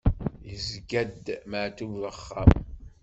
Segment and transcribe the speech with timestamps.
[0.49, 2.51] Yesɣa-d Maɛṭub axxam?